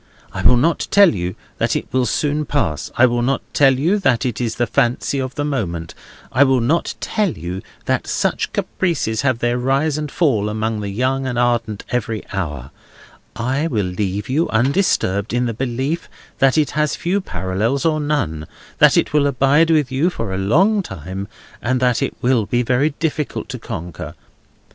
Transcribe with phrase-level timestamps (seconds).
[0.33, 3.99] I will not tell you that it will soon pass; I will not tell you
[3.99, 5.93] that it is the fancy of the moment;
[6.31, 10.89] I will not tell you that such caprices have their rise and fall among the
[10.89, 12.71] young and ardent every hour;
[13.35, 16.09] I will leave you undisturbed in the belief
[16.39, 18.47] that it has few parallels or none,
[18.79, 21.27] that it will abide with you a long time,
[21.61, 24.15] and that it will be very difficult to conquer.